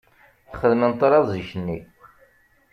[0.59, 1.79] Xedmen ṭrad zik-nni.